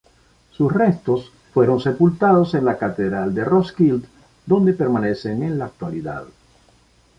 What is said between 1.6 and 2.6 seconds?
sepultados